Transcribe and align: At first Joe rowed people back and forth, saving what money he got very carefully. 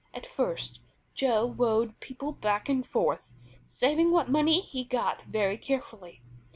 At 0.15 0.25
first 0.25 0.79
Joe 1.13 1.51
rowed 1.55 1.99
people 1.99 2.31
back 2.31 2.67
and 2.67 2.83
forth, 2.83 3.29
saving 3.67 4.09
what 4.11 4.31
money 4.31 4.61
he 4.61 4.83
got 4.83 5.21
very 5.25 5.59
carefully. 5.59 6.23